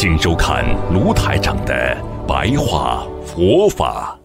[0.00, 1.74] 请收看卢台长的
[2.24, 4.16] 白话佛法。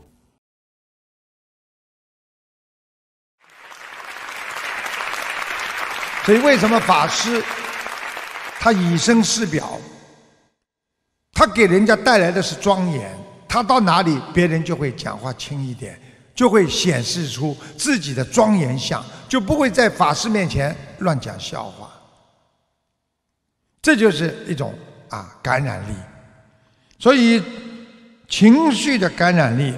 [6.23, 7.43] 所以，为什么法师
[8.59, 9.79] 他以身试表？
[11.31, 13.11] 他给人家带来的是庄严，
[13.49, 15.99] 他到哪里，别人就会讲话轻一点，
[16.35, 21.89] 就会显示出自己的庄严相，就不会在法师面前乱讲笑话。
[23.81, 24.71] 这就是一种。
[25.13, 25.93] 啊，感染力，
[26.97, 27.39] 所以
[28.27, 29.75] 情绪的感染力，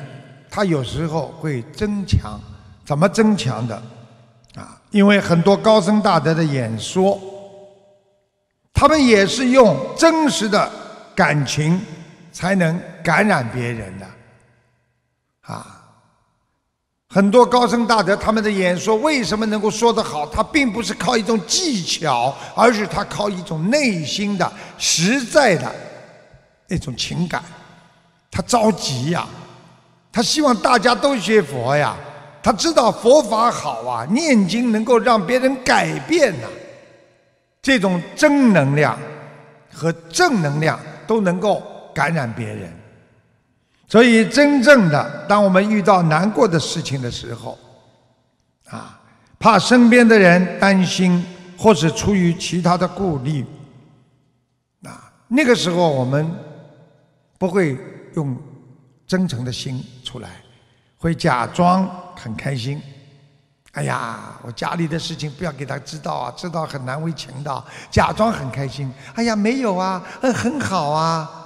[0.50, 2.40] 它有时候会增强。
[2.86, 3.76] 怎么增强的？
[4.56, 7.20] 啊，因为很多高僧大德的演说，
[8.74, 10.72] 他们也是用真实的
[11.14, 11.82] 感情
[12.32, 14.08] 才能感染别人的。
[15.42, 15.75] 啊，
[17.16, 20.28] 很多高僧大德他们的演说为什么能够说得好？
[20.28, 24.52] 他并不是靠一种技巧，而是他靠一种内心的。
[24.78, 25.74] 实在的
[26.68, 27.42] 那种情感，
[28.30, 29.26] 他着急呀，
[30.12, 31.96] 他希望大家都学佛呀，
[32.44, 36.48] 他知道佛法好啊，念经能够让别人改变呐，
[37.62, 39.00] 这种正能量
[39.72, 40.78] 和正能量
[41.08, 42.74] 都能够感染别人，
[43.88, 47.58] 所以真正的当我们遇到难过的事情的时候，
[48.70, 49.00] 啊，
[49.40, 51.24] 怕身边的人担心，
[51.58, 53.46] 或是出于其他的顾虑。
[54.84, 56.32] 啊那个时候，我们
[57.38, 57.78] 不会
[58.16, 58.36] 用
[59.06, 60.30] 真诚的心出来，
[60.98, 62.82] 会假装很开心。
[63.74, 67.64] 哎呀，我家里的事情不要给他知道啊，知道很难为情的。
[67.92, 68.92] 假装很开心。
[69.14, 71.45] 哎呀，没有啊，嗯，很好啊。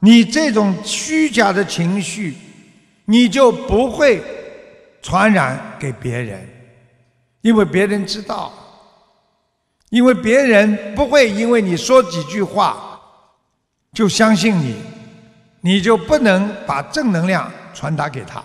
[0.00, 2.34] 你这种虚假的情绪，
[3.04, 4.22] 你就不会
[5.02, 6.48] 传染给别人，
[7.40, 8.52] 因为别人知道，
[9.90, 12.84] 因为别人不会因为你说几句话。
[13.94, 14.76] 就相信你，
[15.62, 18.44] 你就不能把正能量传达给他。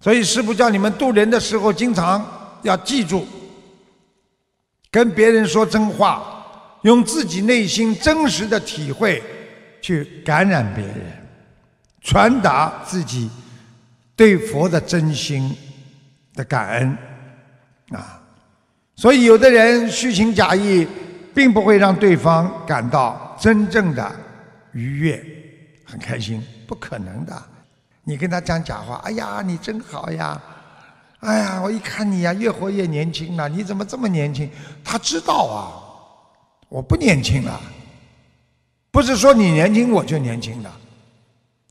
[0.00, 3.24] 所以师父叫你们渡人的时候，经常要记住，
[4.90, 6.31] 跟别人说真话，
[6.82, 9.22] 用自己内心真实的体会
[9.80, 11.12] 去感染别人，
[12.00, 13.30] 传达自己
[14.14, 15.56] 对佛的真心
[16.34, 16.98] 的感恩
[17.90, 18.20] 啊。
[18.94, 20.86] 所以有的人虚情假意。
[21.34, 24.14] 并不会让对方感到真正的
[24.72, 25.24] 愉悦、
[25.82, 27.42] 很开心，不可能的。
[28.04, 30.38] 你跟他讲假话，哎呀，你真好呀，
[31.20, 34.50] 哎呀，我一看你呀，越活越年轻了，你怎么这么年轻？
[34.84, 35.81] 他知道啊，
[36.72, 37.60] 我不年轻了，
[38.90, 40.70] 不是说你年轻我就年轻的，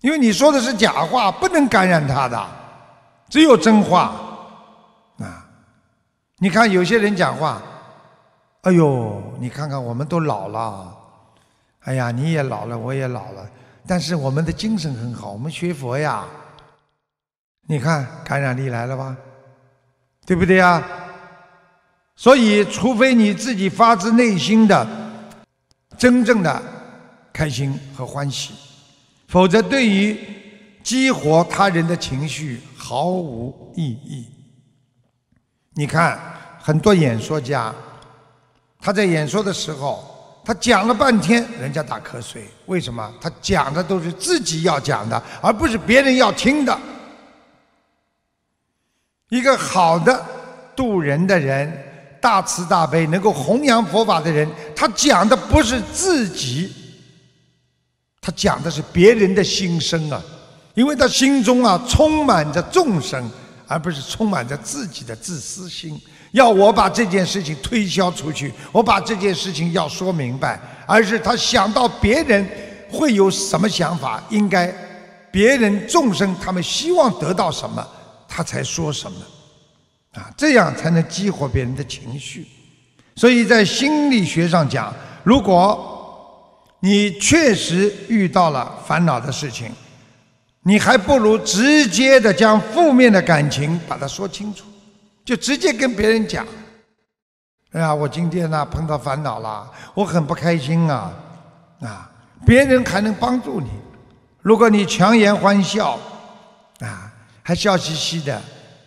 [0.01, 2.47] 因为你说的是假话，不能感染他的，
[3.27, 4.13] 只有真话
[5.17, 5.49] 啊。
[6.37, 7.59] 你看有些人讲话。
[8.61, 10.95] 哎呦，你看看，我们都老了，
[11.79, 13.43] 哎呀，你也老了，我也老了，
[13.87, 16.23] 但是我们的精神很好，我们学佛呀。
[17.65, 19.17] 你看感染力来了吧，
[20.27, 20.83] 对不对呀？
[22.15, 24.87] 所以，除非你自己发自内心的
[25.97, 26.61] 真正的
[27.33, 28.53] 开心和欢喜，
[29.27, 30.17] 否则对于
[30.83, 34.27] 激活他人的情绪毫无意义。
[35.73, 36.19] 你看
[36.59, 37.73] 很多演说家。
[38.83, 42.43] 他在演说的时候，他讲了半天，人家打瞌睡。
[42.65, 43.13] 为什么？
[43.21, 46.75] 他讲的都是自己要讲的，而不是别人要听的。
[49.29, 50.25] 一个好的
[50.75, 51.71] 渡人的人，
[52.21, 56.71] 大慈大悲，能够弘扬佛法的人，他讲的不是自己，
[58.21, 60.21] 他讲的是别人的心声啊，
[60.75, 63.29] 因为他心中啊充满着众生，
[63.67, 65.99] 而不是充满着自己的自私心。
[66.31, 72.47] 要我把这件事情推销出去，我把这件事情要说明白，而是他想到别人
[72.89, 74.73] 会有什么想法，应该
[75.29, 77.85] 别人众生他们希望得到什么，
[78.29, 79.17] 他才说什么，
[80.13, 82.47] 啊，这样才能激活别人的情绪。
[83.15, 84.93] 所以在心理学上讲，
[85.23, 89.71] 如果你确实遇到了烦恼的事情，
[90.63, 94.65] 你还不如直接的将负面的感情把它说清楚。
[95.23, 96.45] 就直接跟别人讲，
[97.73, 101.13] 哎呀，我今天呢碰到烦恼了，我很不开心啊，
[101.81, 102.11] 啊，
[102.45, 103.69] 别人还能帮助你。
[104.41, 105.97] 如果你强颜欢笑，
[106.79, 107.13] 啊，
[107.43, 108.41] 还笑嘻嘻的，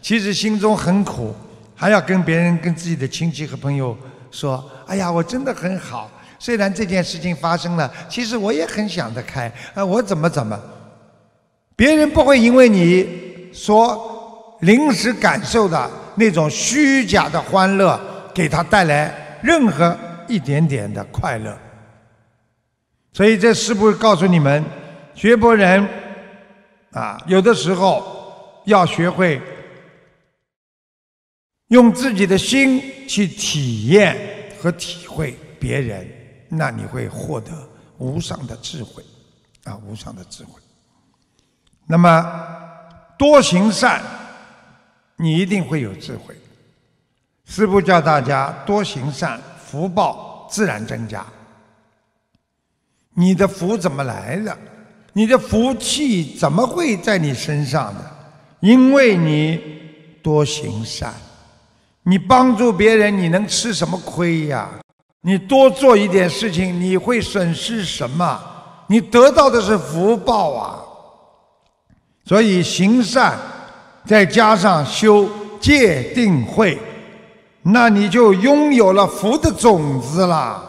[0.04, 1.34] 其实心中很苦，
[1.74, 3.96] 还要跟别人、跟自己的亲戚和朋友
[4.30, 6.10] 说：“哎呀，我真的很好。
[6.38, 9.50] 虽然这件事情发生了，其实我也很想得开。
[9.72, 10.60] 啊，我怎么怎么？
[11.74, 17.98] 别人不会因为你说临时感受的那种虚假的欢乐，
[18.34, 19.96] 给他带来任何
[20.28, 21.56] 一点点的快乐。
[23.14, 24.62] 所以，这是不是告诉你们？”
[25.16, 25.88] 学佛人
[26.92, 28.04] 啊，有的时候
[28.66, 29.40] 要学会
[31.74, 34.16] 用自己的心去体验
[34.60, 36.08] 和体会别人，
[36.48, 37.50] 那你会获得
[37.98, 39.02] 无上的智慧
[39.64, 40.52] 啊，无上的智慧。
[41.84, 42.24] 那么
[43.18, 44.00] 多行善，
[45.16, 46.32] 你一定会有智慧。
[47.44, 51.26] 师父教大家多行善，福报自然增加。
[53.14, 54.56] 你的福怎么来的？
[55.12, 58.10] 你的福气怎么会在你身上呢？
[58.60, 59.60] 因为你
[60.22, 61.12] 多行善，
[62.04, 64.68] 你帮助别人，你能吃什么亏呀？
[65.22, 68.38] 你多做一点事情，你会损失什么？
[68.88, 70.78] 你得到的是福报啊！
[72.26, 73.38] 所以行善，
[74.04, 75.26] 再加上修
[75.58, 76.78] 戒定慧，
[77.62, 80.62] 那你就拥有了福的种子了。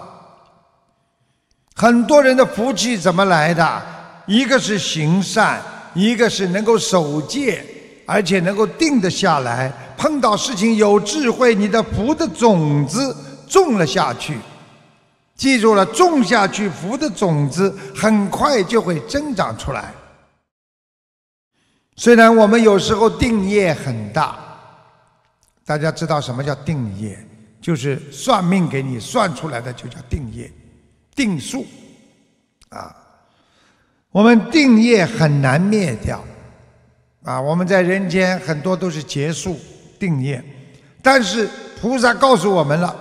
[1.75, 3.81] 很多人的福气怎么来的？
[4.25, 5.61] 一个是行善，
[5.93, 7.61] 一个是能够守戒，
[8.05, 9.71] 而且能够定得下来。
[9.97, 13.15] 碰到事情有智慧，你的福的种子
[13.47, 14.37] 种了下去。
[15.35, 19.93] 记住了，种下去福的种子，很快就会增长出来。
[21.97, 24.37] 虽然我们有时候定业很大，
[25.65, 27.17] 大家知道什么叫定业？
[27.61, 30.51] 就是算命给你算出来的就叫定业，
[31.15, 31.65] 定数，
[32.69, 32.95] 啊。
[34.11, 36.23] 我们定业很难灭掉，
[37.23, 39.59] 啊，我们在人间很多都是劫数
[39.99, 40.43] 定业，
[41.01, 41.47] 但是
[41.81, 42.95] 菩萨告诉我们了，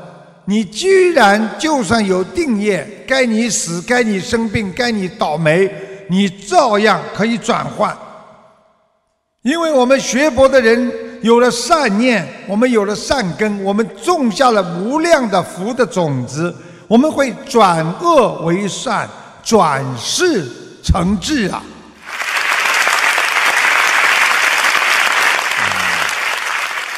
[0.44, 5.70] 你居然就算有定业，该你死，该你生病，该你倒霉，
[6.08, 7.96] 你照样可以转换，
[9.42, 10.92] 因为我们学佛的人
[11.22, 16.54] 有了善念，我们有了善根，我们种下了无量的福的种子，
[16.88, 19.08] 我们会转恶为善，
[19.42, 20.44] 转世。
[20.86, 21.62] 成智啊！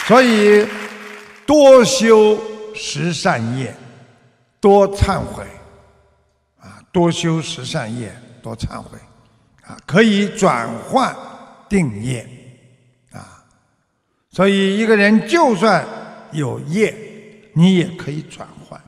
[0.06, 0.66] 所以
[1.44, 2.38] 多修
[2.74, 3.74] 十善业，
[4.60, 5.44] 多忏悔
[6.60, 6.80] 啊！
[6.92, 8.98] 多修十善业，多忏悔
[9.64, 9.76] 啊！
[9.84, 11.14] 可以转换
[11.68, 12.24] 定业
[13.12, 13.44] 啊！
[14.30, 15.84] 所以一个人就算
[16.30, 16.94] 有业，
[17.52, 18.80] 你也可以转换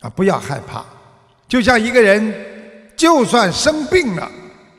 [0.00, 0.10] 啊！
[0.10, 0.84] 不要害怕，
[1.48, 2.48] 就像一个人。
[2.96, 4.30] 就算生病了，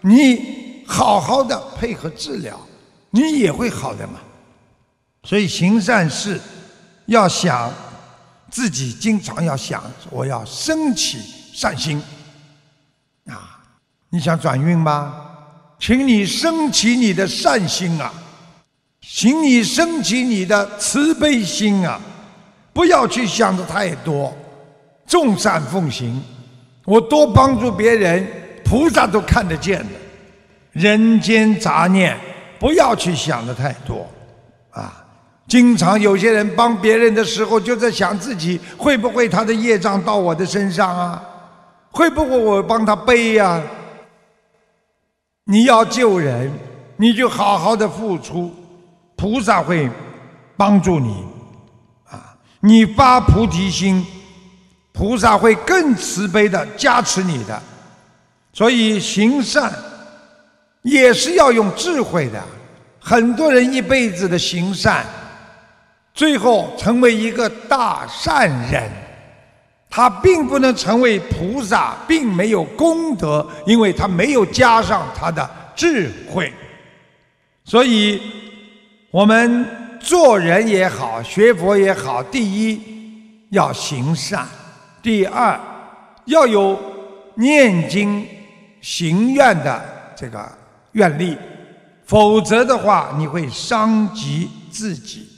[0.01, 2.59] 你好好的配合治疗，
[3.09, 4.19] 你也会好的嘛。
[5.23, 6.39] 所以行善事，
[7.05, 7.71] 要想
[8.49, 11.19] 自己经常要想，我要升起
[11.53, 12.01] 善心
[13.27, 13.59] 啊！
[14.09, 15.27] 你想转运吗？
[15.79, 18.11] 请你升起你的善心啊，
[19.01, 21.99] 请你升起你的慈悲心啊，
[22.73, 24.35] 不要去想的太多，
[25.07, 26.21] 众善奉行。
[26.83, 28.27] 我多帮助别人，
[28.65, 29.89] 菩萨都看得见的。
[30.71, 32.17] 人间杂念，
[32.59, 34.09] 不要去想的太多，
[34.71, 35.00] 啊！
[35.51, 41.21] 经常有些人帮别人的时候，就在想自己会不会他的业障到我的身上啊？
[41.91, 43.61] 会不会我帮他背呀？
[45.43, 46.49] 你要救人，
[46.95, 48.49] 你就好好的付出，
[49.17, 49.89] 菩萨会
[50.55, 51.21] 帮助你，
[52.09, 52.33] 啊！
[52.61, 54.05] 你发菩提心。
[54.93, 57.61] 菩萨会更慈悲的加持你的，
[58.53, 59.69] 所以行善
[60.83, 62.41] 也是要用智慧的。
[63.01, 65.05] 很多人一辈子的行善，
[66.21, 68.87] 最后成为一个大善人，
[69.89, 76.53] 他并不能成为菩萨，并没有功德，因为他没有加上他的智慧。
[77.65, 78.21] 所以，
[79.09, 79.65] 我们
[79.99, 82.79] 做人也好，学佛也好，第一
[83.49, 84.47] 要行善。
[85.01, 85.59] 第二，
[86.25, 86.79] 要有
[87.33, 88.23] 念经
[88.79, 89.83] 行愿的
[90.15, 90.47] 这个
[90.91, 91.35] 愿力，
[92.05, 95.30] 否则的话，你会伤及自己。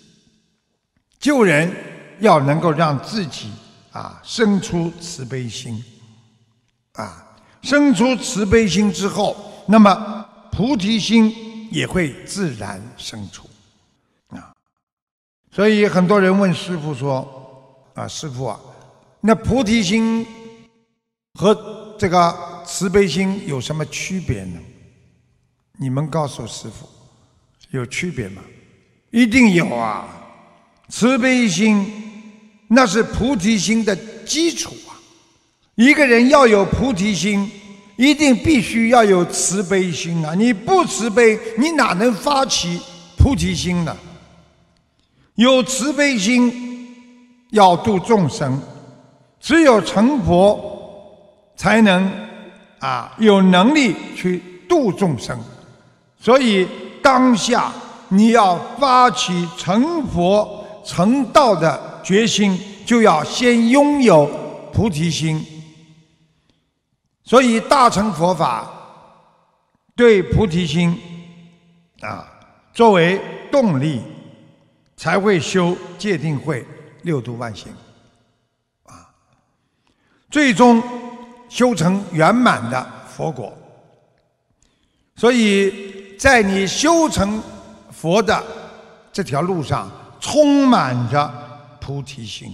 [1.24, 1.74] 救人
[2.20, 3.50] 要能够让自己
[3.94, 5.82] 啊生出慈悲心，
[6.96, 7.26] 啊
[7.62, 9.34] 生出慈悲心之后，
[9.66, 13.50] 那么菩提心也会自然生出，
[14.36, 14.52] 啊。
[15.50, 17.26] 所以很多人问师傅说
[17.96, 18.60] ：“啊，师傅啊。”
[19.26, 20.28] 那菩提心
[21.40, 24.60] 和这个慈悲心有什么区别呢？
[25.80, 26.86] 你们告诉师傅，
[27.70, 28.42] 有区别吗？
[29.12, 30.20] 一定有啊！
[30.96, 31.92] 慈悲心
[32.68, 34.94] 那是菩提心的基础啊！
[35.74, 37.50] 一个人要有菩提心，
[37.98, 40.36] 一定必须要有慈悲心啊！
[40.36, 42.80] 你不慈悲，你哪能发起
[43.18, 43.98] 菩提心呢？
[45.34, 46.96] 有慈悲心，
[47.50, 48.62] 要度众生，
[49.42, 51.18] 只有成佛
[51.56, 52.08] 才能
[52.78, 55.36] 啊有能力去度众生。
[56.20, 56.68] 所以
[57.02, 57.74] 当下
[58.10, 64.26] 你要发起成佛成道的决心，就要先拥有
[64.74, 65.46] 菩提心。
[67.24, 68.70] 所以大乘佛法
[69.96, 71.00] 对菩提心
[72.02, 72.28] 啊
[72.74, 73.22] 作为
[73.52, 74.02] 动力，
[74.98, 76.66] 才会修戒定慧
[77.04, 77.74] 六度万行
[78.84, 79.10] 啊，
[80.30, 80.84] 最终
[81.50, 83.58] 修成圆满的佛果。
[85.16, 85.92] 所以。
[86.16, 87.42] 在你修成
[87.92, 88.42] 佛的
[89.12, 89.92] 这条路上，
[90.24, 91.30] 充满着
[91.82, 92.50] 菩提心，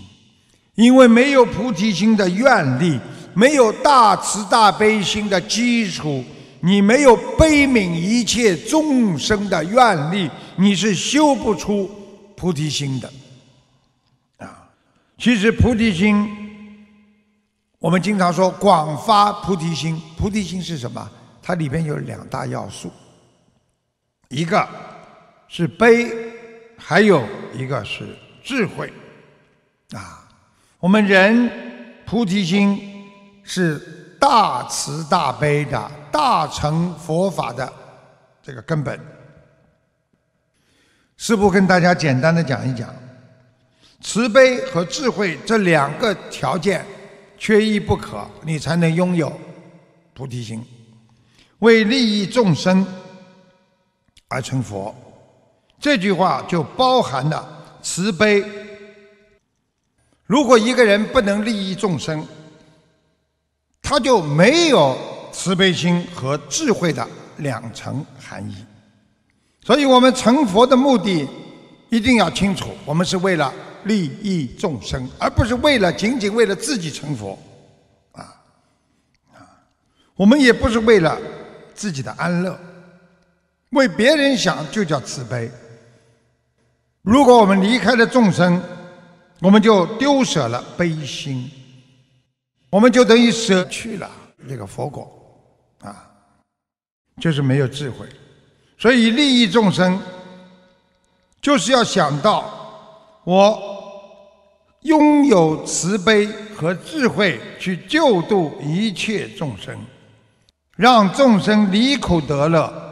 [0.74, 3.00] 因为没有菩提心的愿力，
[3.36, 6.24] 没有大慈大悲心的基础，
[6.62, 11.88] 你没有悲悯一切众生的愿力，你是修不出
[12.36, 13.08] 菩提心的。
[14.40, 14.68] 啊，
[15.20, 16.28] 其实菩提心，
[17.78, 21.08] 我们经常说广发菩提心，菩提心是什么？
[21.40, 22.92] 它里边有两大要素。
[24.30, 24.68] 一个
[25.48, 26.08] 是悲，
[26.90, 28.92] 还有一个是智慧，
[29.92, 30.28] 啊，
[30.80, 31.48] 我们人
[32.04, 33.06] 菩提心
[33.44, 33.78] 是
[34.20, 37.72] 大慈大悲的大乘佛法的
[38.42, 39.00] 这个根本。
[41.16, 42.92] 师父跟大家简单的讲一讲，
[44.02, 46.84] 慈悲和智慧这两个条件
[47.38, 49.32] 缺一不可，你才能拥有
[50.16, 50.66] 菩提心，
[51.60, 52.84] 为利益众生。
[54.32, 54.96] 而成佛，
[55.80, 57.48] 这句话就包含了
[57.82, 58.44] 慈悲。
[60.26, 62.28] 如果一个人不能利益众生，
[63.82, 64.98] 他就没有
[65.32, 67.08] 慈悲心和智慧的
[67.38, 68.56] 两层含义。
[69.64, 71.28] 所以我们成佛的目的
[71.90, 73.54] 一定要清楚，我们是为了
[73.86, 77.40] 利益众生，而不是为了仅仅为了自己成佛。
[78.12, 78.22] 啊
[79.34, 79.40] 啊，
[80.16, 81.18] 我们也不是为了
[81.74, 82.60] 自己的安乐。
[83.70, 85.50] 为别人想就叫慈悲。
[87.10, 88.62] 如果我们离开了众生，
[89.42, 91.50] 我们就丢舍了悲心，
[92.70, 94.08] 我们就等于舍去了
[94.48, 95.12] 这个佛果，
[95.82, 96.08] 啊，
[97.20, 98.08] 就是没有智慧。
[98.78, 100.00] 所以利益众生，
[101.42, 102.46] 就是要想到
[103.24, 103.60] 我
[104.82, 109.76] 拥有慈悲和智慧去救度一切众生，
[110.76, 112.89] 让众生离苦得乐。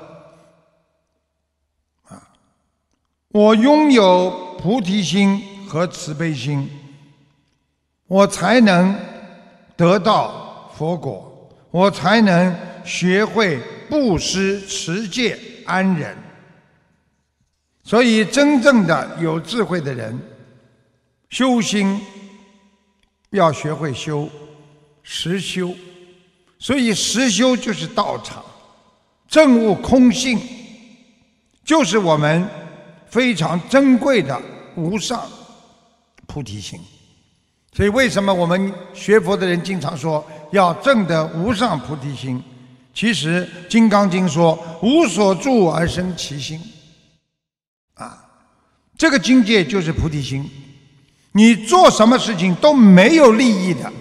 [3.37, 6.67] 我拥有菩提心和慈悲心，
[8.07, 8.99] 我才能
[9.75, 16.17] 得到佛果，我才能学会布施、持戒、安忍。
[17.83, 20.19] 所以，真正的有智慧的人，
[21.29, 22.01] 修心
[23.29, 24.27] 要学会修
[25.03, 25.75] 实修。
[26.57, 28.43] 所以，实修就是道场，
[29.27, 30.39] 证悟空性，
[31.63, 32.49] 就是我们。
[33.09, 34.39] 非常珍贵的
[34.75, 35.21] 无上
[36.25, 36.79] 菩提心，
[37.73, 42.43] 所以为什么我们学佛的人经常说要证得无上菩提心？
[42.93, 46.59] 其实《金刚经》说“无所住而生其心”，
[47.93, 48.17] 啊，
[48.97, 50.49] 这个境界就是菩提心。
[51.33, 53.91] 你做什么事情都没有利益的，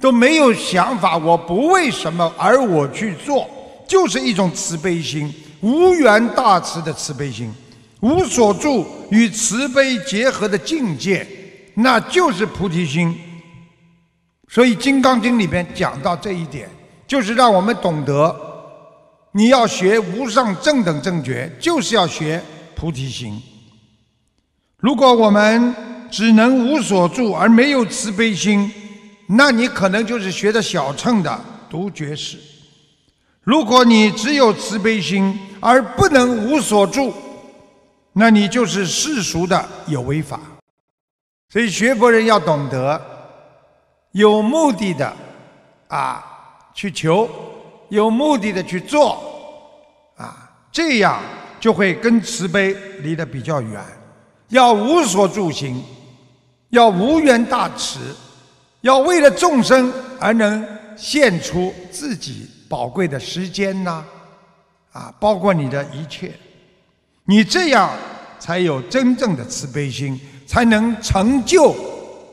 [0.00, 3.46] 都没有想法，我不为什么而我去做，
[3.86, 5.30] 就是一种慈悲心，
[5.60, 7.52] 无缘大慈的慈悲心。
[8.00, 11.26] 无所住与慈悲结合的境界，
[11.74, 13.14] 那就是菩提心。
[14.48, 16.68] 所以《金刚经》里边讲到这一点，
[17.06, 18.34] 就是让我们懂得，
[19.32, 22.42] 你要学无上正等正觉，就是要学
[22.74, 23.40] 菩提心。
[24.78, 25.74] 如果我们
[26.10, 28.72] 只能无所住而没有慈悲心，
[29.28, 32.38] 那你可能就是学的小乘的独觉士。
[33.42, 37.14] 如果你只有慈悲心而不能无所住，
[38.12, 40.40] 那你就是世俗的有为法，
[41.48, 43.00] 所以学佛人要懂得
[44.12, 45.12] 有目的的
[45.88, 46.24] 啊
[46.74, 47.28] 去求，
[47.88, 49.16] 有目的的去做
[50.16, 51.20] 啊，这样
[51.60, 53.80] 就会跟慈悲离得比较远。
[54.48, 55.80] 要无所住行，
[56.70, 58.00] 要无缘大慈，
[58.80, 64.04] 要为了众生而能献出自己宝贵的时间呐，
[64.92, 66.32] 啊，包括你的一切，
[67.30, 67.88] 你这样
[68.40, 71.72] 才有真正的慈悲心，才能成就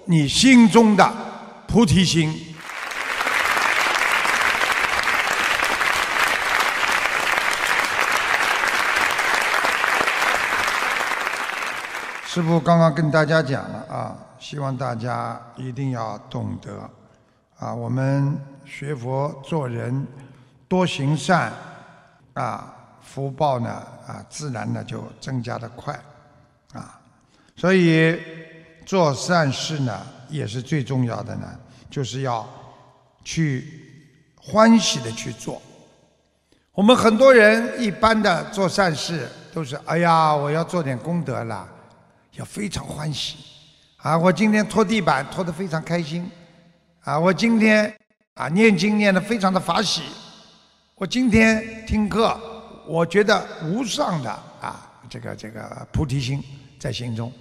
[0.05, 1.07] 你心中的
[1.67, 2.33] 菩提心。
[12.25, 16.89] 师父刚刚跟大家讲了啊，希望大家一定要懂得
[17.59, 18.35] 啊，我们
[18.65, 20.07] 学佛做人
[20.67, 21.53] 多行善
[22.33, 22.73] 啊，
[23.03, 25.93] 福报呢啊，自然呢就增加的快
[26.73, 26.99] 啊，
[27.55, 28.19] 所以
[28.85, 31.47] 做善事呢也是最重要的呢，
[31.89, 32.47] 就是要
[33.23, 33.83] 去
[34.41, 35.61] 欢喜的去做。
[36.71, 41.73] 我们很多人一般的做善事都是哎呀，我要做点功德了。
[42.33, 43.37] 要非常欢喜，
[43.95, 44.15] 啊！
[44.15, 46.29] 我今天拖地板拖得非常开心，
[47.01, 47.17] 啊！
[47.17, 47.91] 我今天
[48.35, 50.03] 啊念经念得非常的法喜，
[50.93, 52.39] 我今天听课，
[52.87, 56.41] 我觉得无上的啊这个这个菩提心
[56.79, 57.31] 在心中，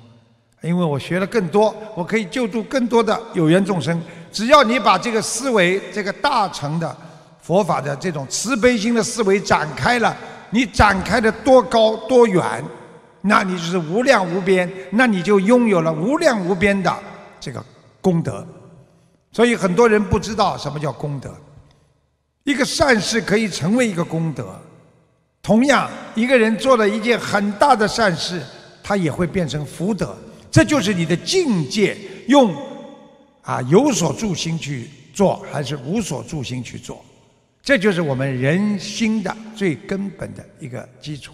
[0.63, 4.01] 因为我学了更多，我可以救助更多的有缘众生。
[4.33, 6.97] 只要你把这个思维，这个大乘的
[7.41, 10.15] 佛法的这种慈悲心的思维展开了，
[10.51, 12.63] 你展开的多高多远？
[13.23, 16.95] 那你就是无量无边，那你就拥有了无量无边的
[17.41, 17.65] 这个
[18.01, 18.47] 功德。
[19.33, 21.35] 所以很多人不知道什么叫功德。
[22.45, 24.57] 一个善事可以成为一个功德，
[25.47, 28.43] 同样一个人做了一件很大的善事，
[28.83, 30.13] 他也会变成福德。
[30.51, 32.53] 这就是你的境界，用
[33.43, 37.01] 啊有所助心去做，还是无所助心去做，
[37.63, 41.33] 这就是我们人心的最根本的一个基础。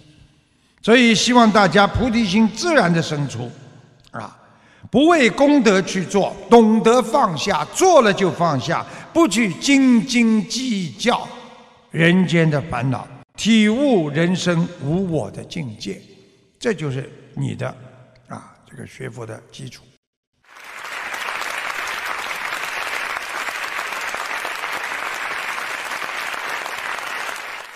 [0.83, 3.49] 所以希望大家菩提心自然的生出，
[4.11, 4.37] 啊，
[4.91, 11.27] 不为功德去做，懂得放下，做了就放下，不去斤斤计较
[11.89, 16.01] 人间的烦恼，体悟人生无我的境界，
[16.59, 17.67] 这就是你的
[18.27, 19.83] 啊这个学佛的基础。